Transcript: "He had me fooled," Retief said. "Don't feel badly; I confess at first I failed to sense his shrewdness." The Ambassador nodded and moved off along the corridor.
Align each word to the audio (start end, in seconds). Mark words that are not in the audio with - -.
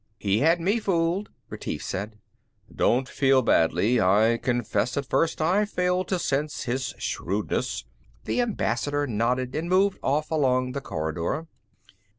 "He 0.17 0.39
had 0.39 0.59
me 0.59 0.79
fooled," 0.79 1.29
Retief 1.51 1.83
said. 1.83 2.17
"Don't 2.75 3.07
feel 3.07 3.43
badly; 3.43 4.01
I 4.01 4.39
confess 4.41 4.97
at 4.97 5.05
first 5.05 5.39
I 5.39 5.63
failed 5.63 6.07
to 6.07 6.17
sense 6.17 6.63
his 6.63 6.95
shrewdness." 6.97 7.85
The 8.25 8.41
Ambassador 8.41 9.05
nodded 9.05 9.53
and 9.53 9.69
moved 9.69 9.99
off 10.01 10.31
along 10.31 10.71
the 10.71 10.81
corridor. 10.81 11.45